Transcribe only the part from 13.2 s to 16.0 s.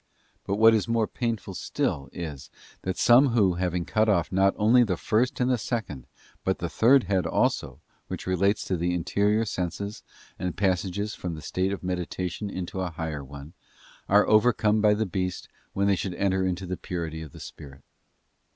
one, are overcome by the beast, when 'they